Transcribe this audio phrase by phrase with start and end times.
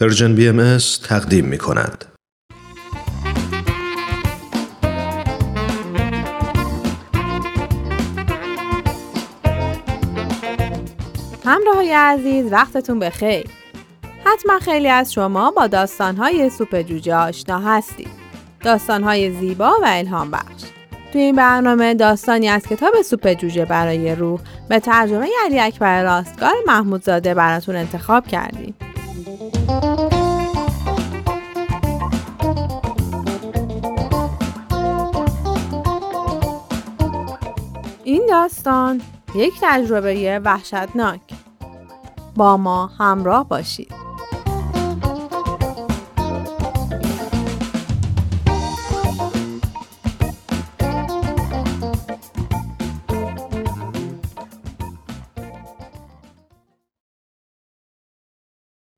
[0.00, 0.78] Persian BMS
[1.08, 2.04] تقدیم می کند.
[11.44, 13.46] همراه عزیز وقتتون بخیر.
[14.24, 18.10] حتما خیلی از شما با داستانهای سوپ جوجه آشنا هستید.
[18.64, 20.62] داستانهای زیبا و الهام بخش.
[21.12, 26.54] توی این برنامه داستانی از کتاب سوپ جوجه برای روح به ترجمه علی اکبر راستگار
[26.66, 28.74] محمودزاده براتون انتخاب کردیم.
[38.06, 39.00] این داستان
[39.34, 41.20] یک تجربه وحشتناک
[42.36, 43.92] با ما همراه باشید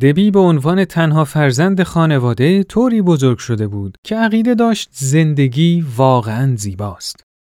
[0.00, 6.56] دبی به عنوان تنها فرزند خانواده طوری بزرگ شده بود که عقیده داشت زندگی واقعا
[6.56, 7.33] زیباست.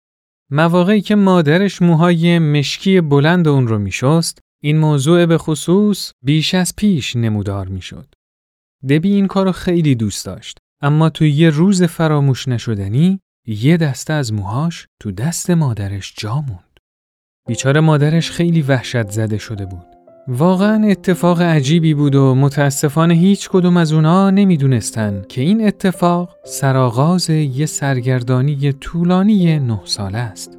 [0.54, 6.76] مواقعی که مادرش موهای مشکی بلند اون رو میشست، این موضوع به خصوص بیش از
[6.76, 8.14] پیش نمودار می‌شد.
[8.90, 14.34] دبی این کارو خیلی دوست داشت، اما تو یه روز فراموش نشدنی یه دسته از
[14.34, 16.80] موهاش تو دست مادرش جا موند.
[17.48, 19.91] بیچاره مادرش خیلی وحشت زده شده بود.
[20.28, 27.30] واقعا اتفاق عجیبی بود و متاسفانه هیچ کدوم از اونا نمی‌دونستن که این اتفاق سرآغاز
[27.30, 30.58] یه سرگردانی طولانی نه ساله است.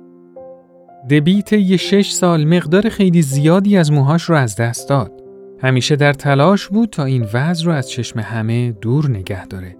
[1.10, 5.12] دبیت یه شش سال مقدار خیلی زیادی از موهاش رو از دست داد.
[5.62, 9.76] همیشه در تلاش بود تا این وضع رو از چشم همه دور نگه داره.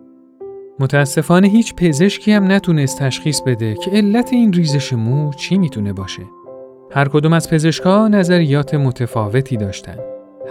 [0.79, 6.23] متاسفانه هیچ پزشکی هم نتونست تشخیص بده که علت این ریزش مو چی می‌تونه باشه.
[6.95, 10.01] هر کدوم از پزشکا نظریات متفاوتی داشتند.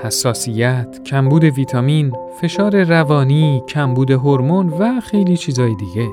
[0.03, 2.11] حساسیت، کمبود ویتامین،
[2.41, 6.07] فشار روانی، کمبود هورمون و خیلی چیزای دیگه.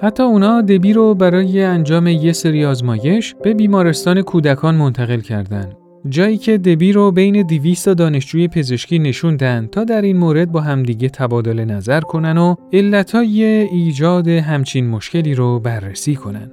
[0.00, 5.76] حتی اونا دبی رو برای انجام یه سری آزمایش به بیمارستان کودکان منتقل کردند.
[6.08, 11.08] جایی که دبی رو بین 200 دانشجوی پزشکی نشوندن تا در این مورد با همدیگه
[11.08, 16.50] تبادل نظر کنن و علتای ایجاد همچین مشکلی رو بررسی کنن.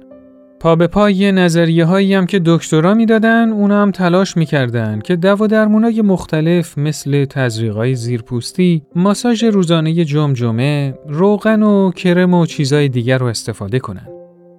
[0.60, 5.46] پا به پای نظریه هایی هم که دکترا می‌دادن اونا هم تلاش می‌کردن که دوا
[5.46, 13.26] درمونای مختلف مثل تزریقای زیرپوستی، ماساژ روزانه جمجمه، روغن و کرم و چیزای دیگر رو
[13.26, 14.08] استفاده کنن.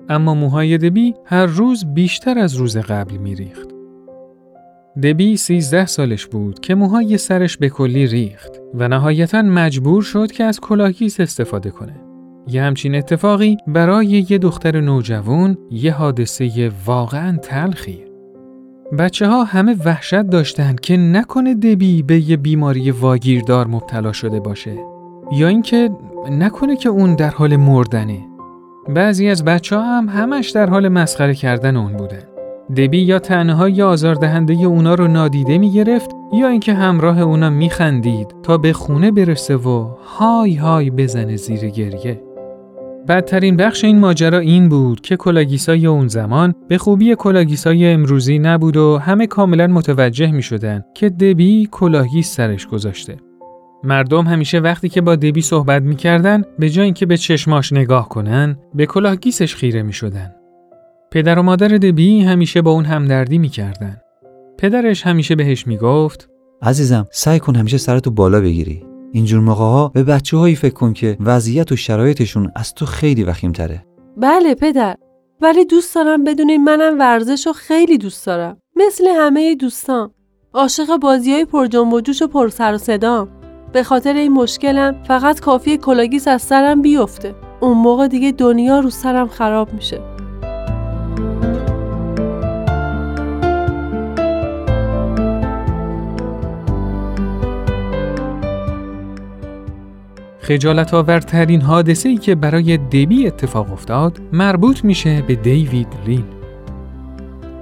[0.10, 3.70] اما موهای دبی هر روز بیشتر از روز قبل میریخت.
[5.04, 10.44] دبی 13 سالش بود که موهای سرش به کلی ریخت و نهایتا مجبور شد که
[10.44, 12.11] از کلاهگیس استفاده کنه.
[12.48, 18.12] یه همچین اتفاقی برای یه دختر نوجوان یه حادثه واقعا تلخیه.
[19.00, 24.76] بچه ها همه وحشت داشتن که نکنه دبی به یه بیماری واگیردار مبتلا شده باشه
[25.32, 25.90] یا اینکه
[26.30, 28.28] نکنه که اون در حال مردنه.
[28.90, 32.24] بعضی از بچه ها هم همش در حال مسخره کردن اون بودن.
[32.78, 38.36] دبی یا طعنه‌های آزاردهنده اونا رو نادیده می گرفت یا اینکه همراه اونا می خندید
[38.44, 42.31] تا به خونه برسه و های های بزنه زیر گریه.
[43.08, 48.78] بدترین بخش این ماجرا این بود که کلاه‌گیسای اون زمان به خوبی کلاه‌گیسای امروزی نبود
[48.78, 53.18] و همه کاملا متوجه می شدن که دبی کلاه‌گیس سرش گذاشته.
[53.84, 58.58] مردم همیشه وقتی که با دبی صحبت می‌کردن به جای اینکه به چشماش نگاه کنن
[58.74, 60.32] به کلاهگیسش خیره می شدن.
[61.12, 63.98] پدر و مادر دبی همیشه با اون همدردی می‌کردن.
[64.58, 66.30] پدرش همیشه بهش می‌گفت
[66.62, 68.91] عزیزم سعی کن همیشه سرتو بالا بگیری.
[69.14, 73.24] اینجور موقع ها به بچه هایی فکر کن که وضعیت و شرایطشون از تو خیلی
[73.24, 73.86] وخیم تره.
[74.18, 74.96] بله پدر.
[75.42, 78.58] ولی دوست دارم بدونین منم ورزش رو خیلی دوست دارم.
[78.76, 80.12] مثل همه دوستان.
[80.54, 83.28] عاشق بازی های پر جنب و جوش و پر سر و صدام.
[83.74, 87.36] به خاطر این مشکلم فقط کافیه کلاه‌گیس از سرم بیفته.
[87.60, 90.02] اون موقع دیگه دنیا رو سرم خراب میشه.
[100.42, 106.26] خجالت آورترین حادثه ای که برای دبی اتفاق افتاد مربوط میشه به دیوید لین.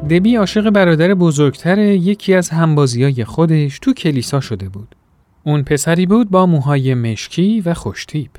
[0.09, 4.95] دبی عاشق برادر بزرگتر یکی از همبازیای خودش تو کلیسا شده بود.
[5.43, 8.31] اون پسری بود با موهای مشکی و خوشتیپ.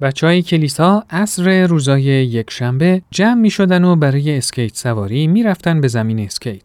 [0.00, 5.42] بچه های کلیسا عصر روزای یک شنبه جمع می شدن و برای اسکیت سواری می
[5.42, 6.62] رفتن به زمین اسکیت.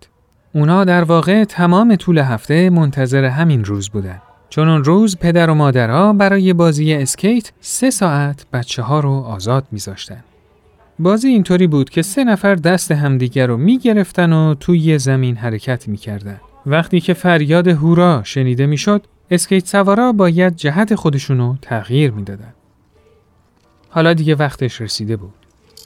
[0.53, 4.21] اونا در واقع تمام طول هفته منتظر همین روز بودن.
[4.49, 9.67] چون اون روز پدر و مادرها برای بازی اسکیت سه ساعت بچه ها رو آزاد
[9.71, 10.23] میذاشتن.
[10.99, 16.41] بازی اینطوری بود که سه نفر دست همدیگر رو می‌گرفتن و توی زمین حرکت می‌کردن.
[16.65, 19.01] وقتی که فریاد هورا شنیده می‌شد،
[19.31, 22.53] اسکیت سوارا باید جهت خودشونو تغییر می‌دادن.
[23.89, 25.33] حالا دیگه وقتش رسیده بود.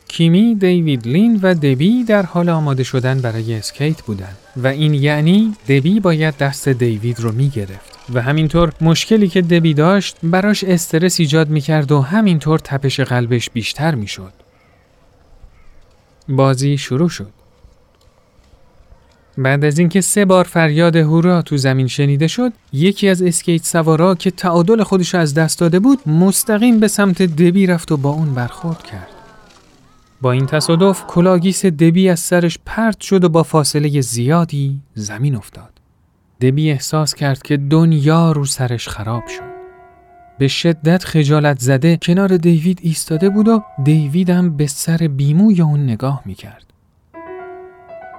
[0.07, 5.55] کیمی، دیوید لین و دبی در حال آماده شدن برای اسکیت بودن و این یعنی
[5.67, 11.49] دبی باید دست دیوید رو می‌گرفت و همینطور مشکلی که دبی داشت براش استرس ایجاد
[11.49, 14.33] می‌کرد و همینطور تپش قلبش بیشتر می‌شد.
[16.27, 17.31] بازی شروع شد.
[19.37, 24.15] بعد از اینکه سه بار فریاد هورا تو زمین شنیده شد، یکی از اسکیت سوارا
[24.15, 28.33] که تعادل خودش از دست داده بود، مستقیم به سمت دبی رفت و با اون
[28.33, 29.07] برخورد کرد.
[30.21, 35.78] با این تصادف کلاه‌گیس دبی از سرش پرت شد و با فاصله زیادی زمین افتاد.
[36.41, 39.59] دبی احساس کرد که دنیا رو سرش خراب شد.
[40.39, 45.83] به شدت خجالت زده کنار دیوید ایستاده بود و دیوید هم به سر بیموی اون
[45.83, 46.73] نگاه می‌کرد.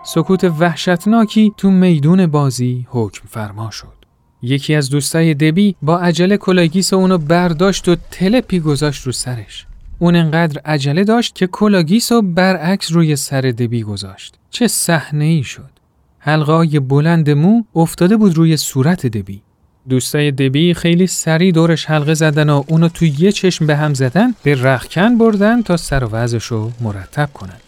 [0.05, 4.01] سکوت وحشتناکی تو میدون بازی حکم فرما شد.
[4.43, 9.67] یکی از دوستای دبی با عجله کلاه‌گیس اونو برداشت و تلپی گذاشت رو سرش.
[9.99, 14.35] اون انقدر عجله داشت که کلاه‌گیس رو برعکس روی سر دبی گذاشت.
[14.51, 15.80] چه صحنه ای شد.
[16.23, 19.43] حلقه‌های بلند مو افتاده بود روی صورت دبی.
[19.89, 24.35] دوستای دبی خیلی سریع دورش حلقه زدن و اونو تو یه چشم به هم زدن
[24.43, 26.17] به رختکن بردن تا سر و
[26.51, 27.61] رو مرتب کنن.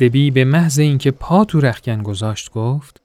[0.00, 3.00] دبی به محض اینکه پا تو رخکن گذاشت گفت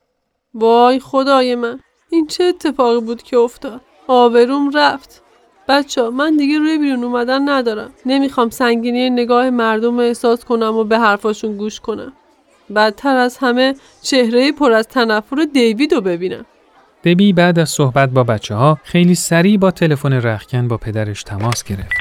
[0.54, 1.80] وای خدای من
[2.12, 5.24] این چه اتفاقی بود که افتاد آبروم رفت
[5.68, 10.84] بچه من دیگه روی بیرون اومدن ندارم نمی‌خوام سنگینی نگاه مردم رو احساس کنم و
[10.84, 12.14] به حرفاشون گوش کنم
[12.76, 16.46] بدتر از همه چهره پر از تنفر دیوید رو ببینم.
[17.04, 21.64] دبی بعد از صحبت با بچه ها خیلی سریع با تلفن رخکن با پدرش تماس
[21.64, 21.92] گرفت.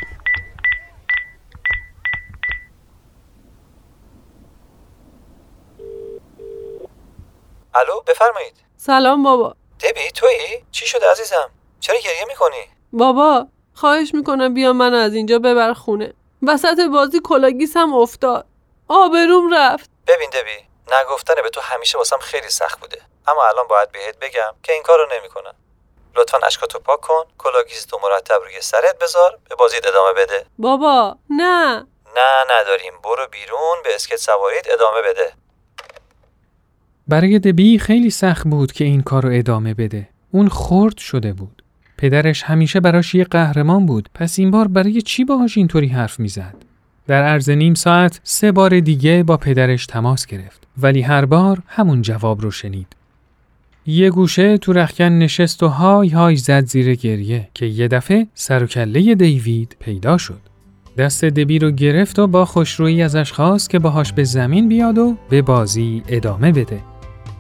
[7.75, 8.55] الو بفرمایید.
[8.77, 9.57] سلام بابا.
[9.81, 12.63] دبی تویی؟ چی شده عزیزم؟ چرا گریه می‌کنی؟
[12.93, 16.13] بابا خواهش می‌کنم بیا من از اینجا ببر خونه.
[16.43, 18.47] وسط بازی کلاه‌گیسم افتاد
[18.89, 19.96] آبروم رفت.
[20.07, 20.69] ببین دبی
[21.01, 23.01] نگفتن به تو همیشه واسم خیلی سخت بوده.
[23.29, 25.55] اما الان باید بهت بگم که این کارو نمی‌کنم.
[26.17, 27.25] لطفا اشکاتو پاک کن
[27.91, 30.47] تو مرتب روی سرت بذار به بازی ادامه بده.
[30.59, 31.87] بابا نه.
[32.17, 32.93] نه نداریم.
[33.05, 35.33] برو بیرون به اسکت سواریت ادامه بده.
[37.09, 40.09] برای دبی خیلی سخت بود که این کار رو ادامه بده.
[40.33, 41.63] اون خرد شده بود.
[41.99, 44.09] پدرش همیشه براش یه قهرمان بود.
[44.15, 46.66] پس این بار برای چی باهاش اینطوری حرف می‌زد؟
[47.07, 52.03] در عرض نیم ساعت سه بار دیگه با پدرش تماس گرفت ولی هر بار همون
[52.03, 52.87] جواب رو شنید.
[53.87, 58.63] یه گوشه تو رخکن نشست و های های زد زیر گریه که یه دفعه سر
[58.63, 60.41] و کله دیوید پیدا شد.
[60.99, 65.17] دست دبی رو گرفت و با خوشرویی ازش خواست که باهاش به زمین بیاد و
[65.31, 66.96] به بازی ادامه بده.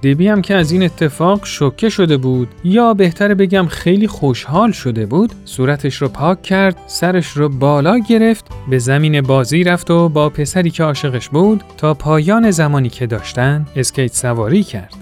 [0.06, 5.06] دبی هم که از این اتفاق شوکه شده بود یا بهتر بگم خیلی خوشحال شده
[5.06, 10.28] بود صورتش رو پاک کرد سرش رو بالا گرفت به زمین بازی رفت و با
[10.28, 14.94] پسری که عاشقش بود تا پایان زمانی که داشتن اسکیت سواری کرد.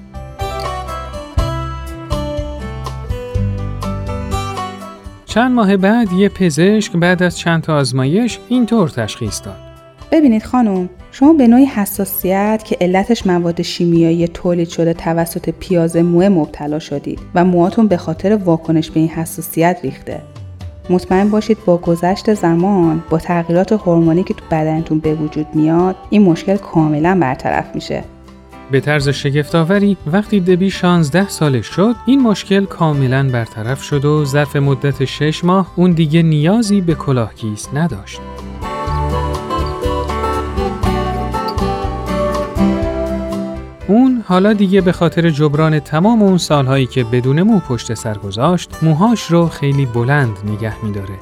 [5.27, 9.74] چند ماه بعد یه پزشک بعد از چند تا آزمایش اینطور تشخیص داد.
[10.11, 16.29] ببینید خانم شما به نوعی حساسیت که علتش مواد شیمیایی تولید شده توسط پیاز موه
[16.29, 20.23] مبتلا شدید و موهاتون به خاطر واکنش به این حساسیت ریخته.
[20.91, 26.23] مطمئن باشید با گذشت زمان با تغییرات هورمونی که تو بدنتون به وجود میاد این
[26.23, 28.05] مشکل کاملا برطرف میشه.
[28.70, 34.56] به طرز شگفتآوری وقتی دبی 16 سالش شد این مشکل کاملا برطرف شد و ظرف
[34.56, 38.20] مدت 6 ماه اون دیگه نیازی به کلاهگیس نداشت.
[43.88, 48.70] اون حالا دیگه به خاطر جبران تمام اون سالهایی که بدون مو پشت سر گذاشت
[48.82, 51.19] موهاش رو خیلی بلند نگه میداره.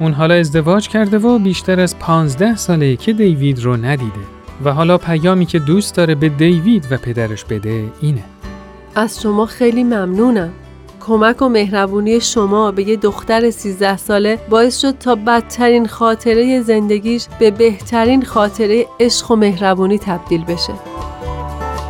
[0.00, 4.20] اون حالا ازدواج کرده و بیشتر از پانزده ساله که دیوید رو ندیده
[4.64, 8.24] و حالا پیامی که دوست داره به دیوید و پدرش بده اینه.
[8.94, 10.50] از شما خیلی ممنونم.
[11.00, 17.26] کمک و مهربونی شما به یه دختر 13 ساله باعث شد تا بدترین خاطره زندگیش
[17.38, 20.89] به بهترین خاطره عشق و مهربونی تبدیل بشه.